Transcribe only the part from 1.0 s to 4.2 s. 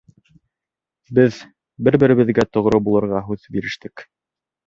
Беҙ бер-беребеҙгә тоғро булырға һүҙ бирештек.